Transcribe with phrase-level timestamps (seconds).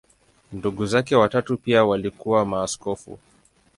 [0.53, 3.19] Ndugu zake watatu pia walikuwa maaskofu.